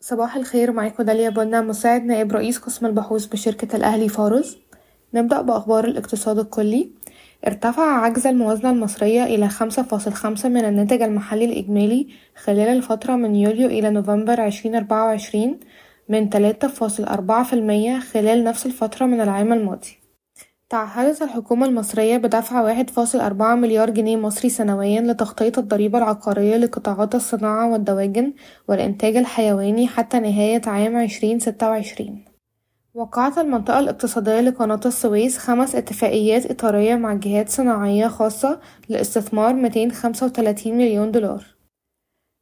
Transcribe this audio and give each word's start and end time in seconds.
صباح 0.00 0.36
الخير 0.36 0.72
معاكم 0.72 1.02
داليا 1.02 1.30
بنا 1.30 1.60
مساعد 1.60 2.04
نائب 2.04 2.32
رئيس 2.32 2.58
قسم 2.58 2.86
البحوث 2.86 3.26
بشركة 3.26 3.76
الأهلي 3.76 4.08
فارس 4.08 4.58
نبدأ 5.14 5.40
بأخبار 5.40 5.84
الاقتصاد 5.84 6.38
الكلي. 6.38 6.90
ارتفع 7.46 7.82
عجز 7.82 8.26
الموازنة 8.26 8.70
المصرية 8.70 9.24
إلى 9.24 9.48
خمسة 9.48 9.82
فاصل 9.82 10.12
خمسة 10.12 10.48
من 10.48 10.64
الناتج 10.64 11.02
المحلي 11.02 11.44
الإجمالي 11.44 12.08
خلال 12.36 12.68
الفترة 12.68 13.16
من 13.16 13.34
يوليو 13.36 13.66
إلى 13.66 13.90
نوفمبر 13.90 14.40
عشرين 14.40 14.74
أربعة 14.74 15.04
وعشرين 15.04 15.60
من 16.08 16.30
تلاتة 16.30 16.68
فاصل 16.68 17.04
أربعة 17.04 17.44
في 17.44 17.52
المية 17.52 17.98
خلال 17.98 18.44
نفس 18.44 18.66
الفترة 18.66 19.06
من 19.06 19.20
العام 19.20 19.52
الماضي. 19.52 19.97
تعهدت 20.70 21.22
الحكومة 21.22 21.66
المصرية 21.66 22.16
بدفع 22.16 22.62
واحد 22.62 22.90
فاصل 22.90 23.20
أربعة 23.20 23.54
مليار 23.54 23.90
جنيه 23.90 24.16
مصري 24.16 24.50
سنويا 24.50 25.00
لتغطية 25.00 25.52
الضريبة 25.58 25.98
العقارية 25.98 26.56
لقطاعات 26.56 27.14
الصناعة 27.14 27.72
والدواجن 27.72 28.34
والإنتاج 28.68 29.16
الحيواني 29.16 29.88
حتى 29.88 30.18
نهاية 30.20 30.62
عام 30.66 30.96
عشرين 30.96 31.38
ستة 31.38 31.68
وعشرين. 31.70 32.24
وقعت 32.94 33.38
المنطقة 33.38 33.78
الاقتصادية 33.78 34.40
لقناة 34.40 34.80
السويس 34.86 35.38
خمس 35.38 35.74
اتفاقيات 35.74 36.50
إطارية 36.50 36.94
مع 36.94 37.14
جهات 37.14 37.48
صناعية 37.48 38.08
خاصة 38.08 38.60
لاستثمار 38.88 39.54
ميتين 39.54 39.92
خمسة 39.92 40.26
وتلاتين 40.26 40.78
مليون 40.78 41.12
دولار. 41.12 41.57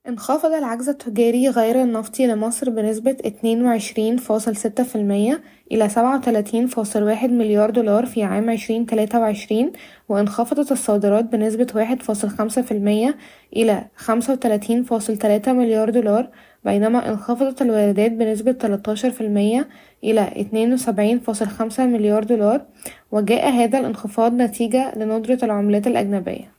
انخفض 0.09 0.53
العجز 0.53 0.89
التجاري 0.89 1.49
غير 1.49 1.83
النفطي 1.83 2.27
لمصر 2.27 2.71
بنسبة 2.71 3.11
اتنين 3.11 3.65
وعشرين 3.65 4.17
فاصل 4.17 4.57
ستة 4.57 4.85
في 4.85 4.97
المية 4.97 5.43
إلى 5.73 5.89
سبعة 5.89 6.17
وتلاتين 6.17 6.67
فاصل 6.67 7.03
واحد 7.03 7.31
مليار 7.31 7.71
دولار 7.71 8.07
في 8.07 8.23
عام 8.23 8.51
عشرين 8.51 8.87
تلاتة 8.87 9.21
وعشرين 9.21 9.73
وانخفضت 10.09 10.73
الصادرات 10.73 11.25
بنسبة 11.25 11.67
واحد 11.75 12.03
فاصل 12.03 12.29
خمسة 12.29 12.63
في 12.63 12.73
المية 12.73 13.17
إلى 13.57 13.85
خمسة 13.97 14.33
وتلاتين 14.33 14.83
فاصل 14.83 15.17
تلاتة 15.17 15.53
مليار 15.53 15.91
دولار 15.91 16.29
بينما 16.65 17.09
انخفضت 17.09 17.63
الواردات 17.63 18.13
بنسبة 18.13 18.53
تلاتاشر 18.53 19.11
في 19.11 19.21
المية 19.21 19.69
إلى 20.05 20.33
اتنين 20.37 20.73
وسبعين 20.73 21.19
فاصل 21.19 21.47
خمسة 21.47 21.87
مليار 21.87 22.25
دولار 22.25 22.65
وجاء 23.13 23.51
هذا 23.51 23.79
الانخفاض 23.79 24.33
نتيجة 24.33 24.99
لندرة 24.99 25.39
العملات 25.43 25.87
الأجنبية. 25.87 26.56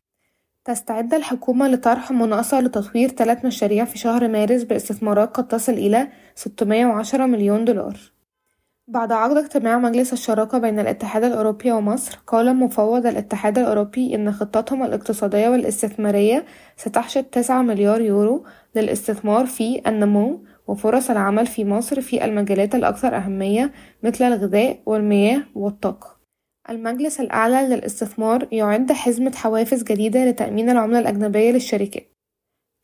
تستعد 0.68 1.14
الحكومة 1.14 1.68
لطرح 1.68 2.12
مناقصة 2.12 2.60
لتطوير 2.60 3.10
ثلاث 3.10 3.46
مشاريع 3.46 3.86
في 3.86 3.98
شهر 3.98 4.28
مارس 4.28 4.64
باستثمارات 4.64 5.38
قد 5.38 5.48
تصل 5.48 5.74
إلى 5.74 6.08
610 6.36 7.26
مليون 7.26 7.66
دولار. 7.66 7.98
بعد 8.88 9.12
عقد 9.12 9.38
اجتماع 9.38 9.78
مجلس 9.78 10.14
الشراكة 10.14 10.58
بين 10.58 10.80
الاتحاد 10.80 11.24
الأوروبي 11.24 11.72
ومصر 11.72 12.20
قال 12.28 12.56
مفوض 12.56 13.06
الاتحاد 13.06 13.58
الأوروبي 13.58 14.16
إن 14.16 14.32
خطتهم 14.32 14.84
الاقتصادية 14.84 15.50
والاستثمارية 15.50 16.46
ستحشد 16.78 17.24
تسعة 17.24 17.62
مليار 17.62 18.02
يورو 18.02 18.46
للاستثمار 18.76 19.46
في 19.46 19.82
النمو 19.88 20.44
وفرص 20.68 21.10
العمل 21.10 21.48
في 21.48 21.66
مصر 21.66 22.02
في 22.02 22.26
المجالات 22.26 22.76
الأكثر 22.76 23.16
أهمية 23.16 23.72
مثل 24.04 24.24
الغذاء 24.24 24.80
والمياه 24.86 25.44
والطاقة. 25.56 26.17
المجلس 26.70 27.20
الأعلى 27.20 27.76
للاستثمار 27.76 28.48
يعد 28.52 28.92
حزمة 28.92 29.32
حوافز 29.36 29.84
جديدة 29.84 30.26
لتأمين 30.26 30.70
العملة 30.70 31.00
الأجنبية 31.00 31.52
للشركات. 31.52 32.12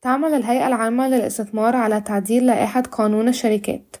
تعمل 0.02 0.34
الهيئة 0.34 0.66
العامة 0.66 1.08
للاستثمار 1.08 1.76
على 1.76 2.00
تعديل 2.00 2.46
لائحة 2.46 2.80
قانون 2.80 3.28
الشركات. 3.28 3.96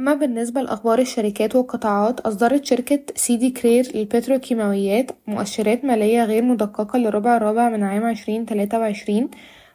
أما 0.00 0.14
بالنسبة 0.14 0.62
لأخبار 0.62 0.98
الشركات 0.98 1.56
والقطاعات 1.56 2.20
أصدرت 2.20 2.64
شركة 2.64 3.00
سيدي 3.14 3.50
كرير 3.50 3.96
للبتروكيماويات 3.96 5.10
مؤشرات 5.26 5.84
مالية 5.84 6.24
غير 6.24 6.42
مدققة 6.42 6.98
للربع 6.98 7.36
الرابع 7.36 7.68
من 7.68 7.82
عام 7.82 8.04
عشرين 8.04 8.46
تلاتة 8.46 8.78
وعشرين 8.78 9.30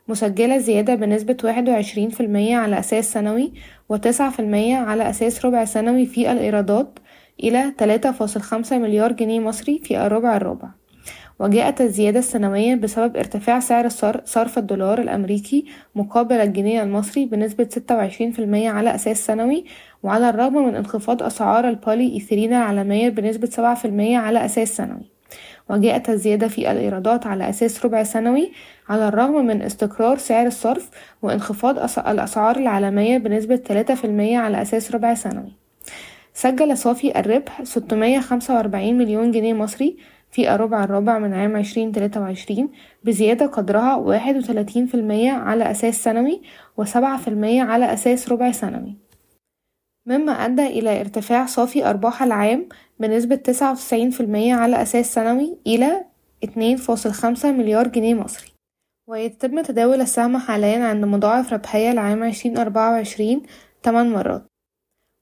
مسجلة 0.08 0.58
زيادة 0.58 0.96
بنسبة 0.96 1.38
واحد 1.44 1.70
وعشرين 1.70 2.10
في 2.10 2.22
المية 2.22 2.58
على 2.58 2.80
أساس 2.80 3.14
سنوي 3.14 3.54
وتسعة 3.90 4.32
في 4.32 4.40
المية 4.40 4.76
على 4.76 5.10
أساس 5.10 5.46
ربع 5.46 5.66
سنوي 5.66 6.06
في 6.06 6.32
الإيرادات 6.32 7.00
إلى 7.44 7.72
تلاتة 7.78 8.12
فاصل 8.12 8.42
خمسة 8.42 8.78
مليار 8.78 9.12
جنيه 9.12 9.40
مصري 9.40 9.80
في 9.84 10.06
الربع 10.06 10.38
الرابع. 10.38 10.70
وجاءت 11.40 11.82
الزيادة 11.82 12.20
السنوية 12.20 12.76
بسبب 12.76 13.18
ارتفاع 13.18 13.60
سعر 13.60 13.90
صرف 14.26 14.58
الدولار 14.58 15.02
الأمريكي 15.02 15.66
مقابل 15.96 16.36
الجنيه 16.36 16.84
المصري 16.84 17.26
بنسبة 17.26 17.64
ستة 17.64 17.96
وعشرين 17.96 18.32
في 18.32 18.40
المية 18.40 18.70
على 18.70 18.96
أساس 18.96 19.26
سنوي 19.26 19.66
وعلى 20.04 20.30
الرغم 20.30 20.68
من 20.68 20.76
انخفاض 20.76 21.24
أسعار 21.24 21.70
البولي 21.70 22.14
إيثيرين 22.14 22.54
العالمية 22.54 23.10
بنسبة 23.10 23.48
سبعة 23.48 23.76
في 23.76 23.86
المية 23.86 24.18
على 24.18 24.46
أساس 24.46 24.78
سنوي. 24.78 25.12
وجاءت 25.70 26.10
الزيادة 26.10 26.48
في 26.48 26.72
الإيرادات 26.72 27.28
على 27.28 27.50
أساس 27.50 27.86
ربع 27.86 28.04
سنوي 28.04 28.52
على 28.90 29.08
الرغم 29.08 29.46
من 29.46 29.62
استقرار 29.62 30.18
سعر 30.18 30.48
الصرف 30.48 30.90
وانخفاض 31.22 31.80
الأسعار 32.08 32.58
العالمية 32.58 33.18
بنسبة 33.18 33.56
تلاتة 33.56 33.96
في 33.96 34.06
المية 34.06 34.38
على 34.38 34.62
أساس 34.62 34.92
ربع 34.92 35.14
سنوي. 35.14 35.63
سجل 36.34 36.78
صافي 36.78 37.20
الربح 37.20 37.64
ستمية 37.64 38.20
خمسة 38.20 38.56
وأربعين 38.56 38.98
مليون 38.98 39.32
جنيه 39.32 39.54
مصري 39.54 39.98
في 40.32 40.56
الربع 40.56 40.84
الرابع 40.84 41.20
من 41.20 41.34
عام 41.34 41.56
عشرين 41.56 41.92
تلاتة 41.92 42.22
وعشرين 42.22 42.70
بزيادة 43.04 43.46
قدرها 43.46 43.96
واحد 43.96 44.36
وتلاتين 44.36 44.86
في 44.86 44.96
المية 44.96 45.32
على 45.32 45.72
أساس 45.72 46.04
سنوي 46.04 46.42
وسبعة 46.78 47.18
في 47.18 47.28
المية 47.28 47.62
على 47.62 47.94
أساس 47.94 48.32
ربع 48.32 48.52
سنوي. 48.52 48.98
مما 50.06 50.32
أدى 50.32 50.68
إلى 50.68 51.02
ارتفاع 51.02 51.46
صافي 51.46 51.90
أرباح 51.90 52.24
العام 52.24 52.70
بنسبة 53.00 53.36
تسعة 53.36 53.72
وتسعين 53.72 54.10
في 54.10 54.20
المية 54.20 54.56
على 54.56 54.82
أساس 54.82 55.14
سنوي 55.14 55.58
إلى 55.68 56.06
اتنين 56.44 56.78
فاصل 56.78 57.12
خمسة 57.12 57.52
مليار 57.52 57.88
جنيه 57.88 58.14
مصري. 58.14 58.48
ويتم 59.08 59.62
تداول 59.62 60.02
السهم 60.02 60.38
حاليا 60.38 60.86
عند 60.86 61.06
مضاعف 61.06 61.54
ربحية 61.54 61.92
لعام 61.92 62.24
عشرين 62.24 62.58
أربعة 62.58 62.92
وعشرين 62.92 63.44
تمن 63.84 64.10
مرات. 64.14 64.53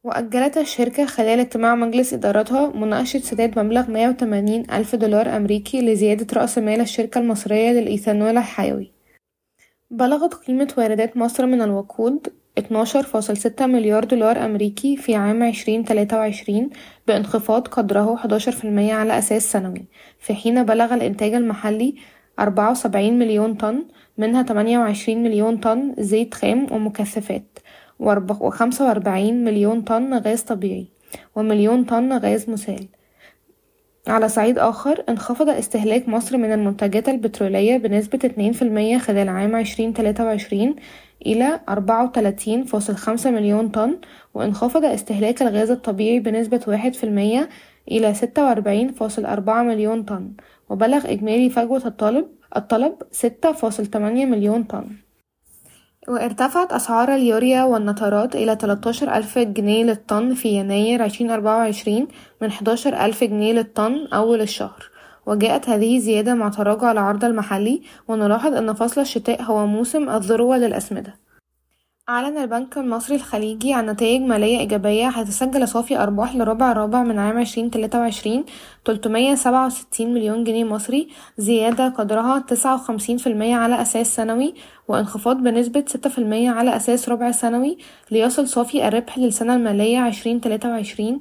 وأجلت 0.04 0.58
الشركة 0.58 1.06
خلال 1.06 1.40
اجتماع 1.40 1.76
مجلس 1.76 2.14
إدارتها 2.14 2.68
مناقشة 2.76 3.20
سداد 3.20 3.60
مبلغ 3.60 3.92
مية 3.92 4.10
وتمانين 4.10 4.72
ألف 4.72 4.96
دولار 4.96 5.36
أمريكي 5.38 5.82
لزيادة 5.82 6.42
رأس 6.42 6.58
مال 6.58 6.82
الشركة 6.82 7.20
المصرية 7.20 7.72
للإيثانول 7.72 8.38
الحيوي. 8.38 8.92
بلغت 9.92 10.34
قيمة 10.34 10.74
واردات 10.78 11.18
مصر 11.18 11.46
من 11.46 11.62
الوقود 11.62 12.28
اتناشر 12.58 13.04
فاصل 13.04 13.38
ستة 13.38 13.66
مليار 13.66 14.04
دولار 14.04 14.46
أمريكي 14.46 14.98
في 14.98 15.16
عام 15.16 15.44
عشرين 15.44 15.86
تلاتة 15.86 16.18
وعشرين 16.18 16.70
بانخفاض 17.08 17.68
قدره 17.68 18.16
حداشر 18.16 18.52
في 18.52 18.64
المية 18.66 18.94
على 18.94 19.18
أساس 19.18 19.52
سنوي 19.52 19.86
في 20.20 20.34
حين 20.34 20.64
بلغ 20.64 20.94
الإنتاج 20.94 21.34
المحلي 21.34 21.96
أربعة 22.40 22.72
وسبعين 22.72 23.20
مليون 23.20 23.54
طن 23.54 23.86
منها 24.18 24.42
تمانية 24.42 24.80
وعشرين 24.80 25.24
مليون 25.24 25.58
طن 25.58 25.96
زيت 26.00 26.34
خام 26.34 26.68
ومكثفات. 26.72 27.60
وخمسة 28.02 28.86
وأربعين 28.88 29.44
مليون 29.44 29.82
طن 29.82 30.14
غاز 30.14 30.42
طبيعي 30.42 30.88
ومليون 31.36 31.84
طن 31.84 32.18
غاز 32.18 32.50
مسال. 32.50 32.88
على 34.08 34.30
صعيد 34.30 34.60
آخر 34.60 35.04
انخفض 35.10 35.50
استهلاك 35.50 36.10
مصر 36.10 36.38
من 36.38 36.52
المنتجات 36.52 37.10
البترولية 37.10 37.78
بنسبة 37.78 38.20
اتنين 38.24 38.52
في 38.54 38.62
المية 38.62 38.98
خلال 38.98 39.30
عام 39.30 39.56
عشرين 39.56 39.94
تلاتة 39.94 40.26
وعشرين 40.26 40.76
إلى 41.26 41.60
أربعة 41.70 42.04
وتلاتين 42.04 42.64
فاصل 42.64 42.96
خمسة 42.96 43.32
مليون 43.32 43.70
طن 43.70 43.98
وانخفض 44.34 44.86
استهلاك 44.86 45.42
الغاز 45.42 45.72
الطبيعي 45.72 46.20
بنسبة 46.20 46.62
واحد 46.68 46.94
في 46.94 47.04
المية 47.04 47.50
إلى 47.92 48.14
ستة 48.14 48.46
وأربعين 48.46 48.92
فاصل 48.92 49.26
أربعة 49.26 49.64
مليون 49.64 50.04
طن 50.04 50.32
وبلغ 50.70 51.12
إجمالي 51.12 51.50
فجوة 51.50 51.82
الطلب 51.86 52.26
الطلب 52.56 52.94
ستة 53.12 53.52
فاصل 53.52 53.86
تمانية 53.86 54.26
مليون 54.26 54.64
طن. 54.64 54.86
وارتفعت 56.08 56.74
أسعار 56.74 57.16
اليوريا 57.16 57.64
والنترات 57.64 58.36
إلى 58.36 58.56
تلاتاشر 58.56 59.16
ألف 59.16 59.38
جنيه 59.38 59.84
للطن 59.84 60.34
في 60.34 60.50
يناير 60.50 61.02
عشرين 61.02 61.32
أربعة 61.32 61.58
وعشرين 61.58 62.08
من 62.42 62.52
حداشر 62.52 63.06
ألف 63.06 63.24
جنيه 63.24 63.54
للطن 63.54 64.08
أول 64.14 64.42
الشهر. 64.42 64.90
وجاءت 65.26 65.70
هذه 65.70 65.98
الزيادة 65.98 66.34
مع 66.34 66.50
تراجع 66.50 66.92
العرض 66.92 67.26
المحلي 67.26 67.82
ونلاحظ 68.08 68.54
أن 68.54 68.74
فصل 68.74 69.02
الشتاء 69.02 69.42
هو 69.42 69.68
موسم 69.68 70.10
الذروة 70.10 70.58
للأسمدة. 70.58 71.16
أعلن 72.12 72.38
البنك 72.38 72.78
المصري 72.78 73.16
الخليجي 73.16 73.74
عن 73.74 73.86
نتائج 73.90 74.22
مالية 74.22 74.60
إيجابية 74.60 75.10
حيث 75.10 75.30
سجل 75.30 75.68
صافي 75.68 75.98
أرباح 75.98 76.36
لربع 76.36 76.74
رابع 76.74 77.04
من 77.04 77.20
عام 77.20 77.38
عشرين 77.38 77.72
تلاتة 77.72 78.00
وعشرين 78.00 78.46
تلتمية 78.86 79.36
سبعة 79.36 79.66
وستين 79.66 80.14
مليون 80.14 80.44
جنيه 80.44 80.64
مصري 80.64 81.08
زيادة 81.38 81.90
قدرها 81.90 82.40
تسعة 82.40 82.76
وخمسين 82.76 83.18
في 83.18 83.28
المية 83.28 83.56
على 83.56 83.82
أساس 83.82 84.16
سنوي 84.16 84.54
وانخفاض 84.88 85.38
بنسبة 85.38 85.84
ستة 85.88 86.10
في 86.10 86.18
المية 86.18 86.50
على 86.50 86.76
أساس 86.76 87.10
ربع 87.10 87.32
سنوي 87.32 87.78
ليصل 88.12 88.48
صافي 88.48 88.88
الربح 88.88 89.18
للسنة 89.18 89.56
المالية 89.56 90.00
عشرين 90.00 90.42
تلاتة 90.42 90.70
وعشرين 90.70 91.20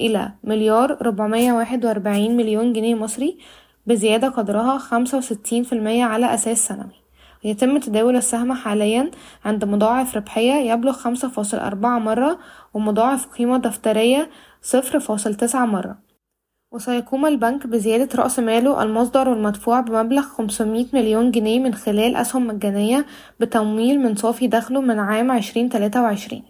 إلى 0.00 0.32
مليار 0.44 0.98
ربعمية 1.02 1.52
واحد 1.52 1.84
وأربعين 1.84 2.36
مليون 2.36 2.72
جنيه 2.72 2.94
مصري 2.94 3.38
بزيادة 3.86 4.28
قدرها 4.28 4.78
خمسة 4.78 5.18
وستين 5.18 5.62
في 5.62 5.72
المية 5.72 6.04
على 6.04 6.34
أساس 6.34 6.66
سنوي. 6.66 6.97
يتم 7.44 7.78
تداول 7.78 8.16
السهم 8.16 8.52
حاليا 8.52 9.10
عند 9.44 9.64
مضاعف 9.64 10.16
ربحية 10.16 10.72
يبلغ 10.72 10.92
خمسة 10.92 11.28
فاصل 11.28 11.56
أربعة 11.56 11.98
مرة 11.98 12.38
ومضاعف 12.74 13.26
قيمة 13.26 13.58
دفترية 13.58 14.30
صفر 14.62 15.00
فاصل 15.00 15.34
تسعة 15.34 15.66
مرة. 15.66 15.98
وسيقوم 16.72 17.26
البنك 17.26 17.66
بزيادة 17.66 18.22
رأس 18.22 18.38
ماله 18.38 18.82
المصدر 18.82 19.28
والمدفوع 19.28 19.80
بمبلغ 19.80 20.22
500 20.22 20.86
مليون 20.92 21.30
جنيه 21.30 21.60
من 21.60 21.74
خلال 21.74 22.16
أسهم 22.16 22.46
مجانية 22.46 23.06
بتمويل 23.40 24.00
من 24.00 24.16
صافي 24.16 24.46
دخله 24.46 24.80
من 24.80 24.98
عام 24.98 25.30
2023 25.30 26.42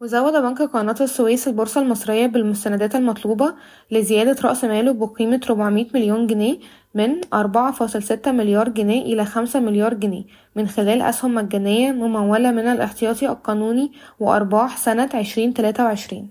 وزود 0.00 0.32
بنك 0.32 0.62
قناة 0.62 0.94
السويس 1.00 1.48
البورصة 1.48 1.80
المصرية 1.80 2.26
بالمستندات 2.26 2.94
المطلوبة 2.96 3.54
لزيادة 3.90 4.36
رأس 4.48 4.64
ماله 4.64 4.92
بقيمة 4.92 5.40
400 5.50 5.86
مليون 5.94 6.26
جنيه 6.26 6.58
من 6.98 7.20
4.6 7.34 8.28
مليار 8.28 8.68
جنيه 8.68 9.02
إلى 9.02 9.24
5 9.24 9.60
مليار 9.60 9.94
جنيه 9.94 10.24
من 10.56 10.68
خلال 10.68 11.02
أسهم 11.02 11.34
مجانية 11.34 11.92
ممولة 11.92 12.50
من 12.50 12.66
الاحتياطي 12.66 13.28
القانوني 13.28 13.92
وأرباح 14.20 14.76
سنة 14.76 15.10
2023 15.14 16.30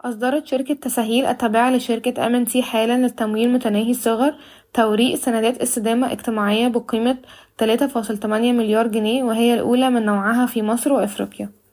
أصدرت 0.00 0.46
شركة 0.46 0.74
تسهيل 0.74 1.26
التابعة 1.26 1.70
لشركة 1.70 2.26
ام 2.26 2.35
ان 2.35 2.44
تي 2.44 2.62
حالا 2.62 2.96
للتمويل 2.96 3.52
متناهي 3.52 3.90
الصغر 3.90 4.34
توريق 4.74 5.14
سندات 5.14 5.58
استدامة 5.58 6.12
اجتماعية 6.12 6.68
بقيمة 6.68 7.16
3.8 7.64 8.24
مليار 8.26 8.86
جنيه 8.86 9.24
وهي 9.24 9.54
الأولى 9.54 9.90
من 9.90 10.06
نوعها 10.06 10.46
في 10.46 10.62
مصر 10.62 10.92
وأفريقيا. 10.92 11.63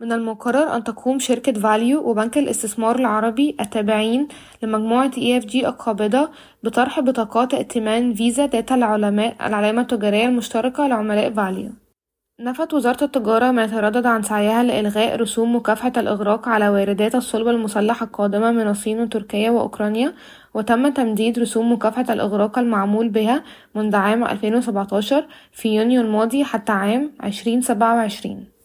من 0.00 0.12
المقرر 0.12 0.76
أن 0.76 0.84
تقوم 0.84 1.18
شركة 1.18 1.52
فاليو 1.52 2.10
وبنك 2.10 2.38
الاستثمار 2.38 2.96
العربي 2.98 3.56
التابعين 3.60 4.28
لمجموعة 4.62 5.10
EFG 5.10 5.54
القابضة 5.54 6.30
بطرح 6.62 7.00
بطاقات 7.00 7.54
ائتمان 7.54 8.14
فيزا 8.14 8.46
ذات 8.46 8.72
العلامة 8.72 9.80
التجارية 9.80 10.26
المشتركة 10.26 10.86
لعملاء 10.86 11.32
فاليو. 11.32 11.70
نفت 12.40 12.74
وزارة 12.74 13.04
التجارة 13.04 13.50
ما 13.50 13.64
يتردد 13.64 14.06
عن 14.06 14.22
سعيها 14.22 14.62
لإلغاء 14.62 15.16
رسوم 15.16 15.56
مكافحة 15.56 15.92
الإغراق 15.96 16.48
على 16.48 16.68
واردات 16.68 17.14
الصلب 17.14 17.48
المسلح 17.48 18.02
القادمة 18.02 18.50
من 18.52 18.68
الصين 18.68 19.00
وتركيا 19.00 19.50
وأوكرانيا 19.50 20.14
وتم 20.54 20.88
تمديد 20.88 21.38
رسوم 21.38 21.72
مكافحة 21.72 22.06
الإغراق 22.10 22.58
المعمول 22.58 23.08
بها 23.08 23.42
منذ 23.74 23.96
عام 23.96 24.24
2017 24.24 25.26
في 25.52 25.76
يونيو 25.76 26.00
الماضي 26.00 26.44
حتى 26.44 26.72
عام 26.72 27.12
2027 27.24 28.55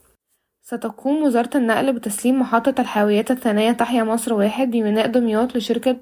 ستقوم 0.64 1.24
وزارة 1.24 1.50
النقل 1.58 1.94
بتسليم 1.94 2.40
محطة 2.40 2.82
الحاويات 2.82 3.32
الثانية 3.32 3.72
تحيا 3.72 4.04
مصر 4.04 4.34
واحد 4.34 4.72
بميناء 4.72 5.08
دمياط 5.08 5.58
لشركة 5.58 5.98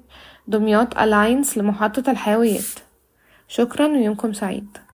دمياط 0.48 0.98
ألاينس 0.98 1.58
لمحطة 1.58 2.10
الحاويات. 2.10 2.64
شكرا 3.48 3.86
ويومكم 3.86 4.32
سعيد. 4.32 4.78